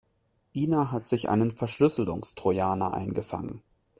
[0.55, 3.61] Ina hat sich einen Verschlüsselungstrojaner eingefangen.